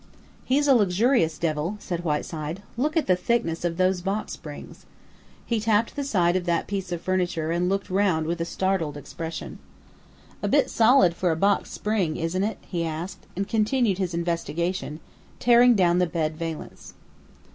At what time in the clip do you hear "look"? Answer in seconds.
2.75-2.97